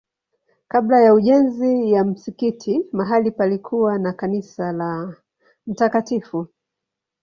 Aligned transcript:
Kabla 0.67 1.01
ya 1.01 1.13
ujenzi 1.13 1.93
wa 1.93 2.03
msikiti 2.03 2.85
mahali 2.91 3.31
palikuwa 3.31 3.97
na 3.99 4.13
kanisa 4.13 4.71
la 4.71 5.15
Mt. 5.67 6.23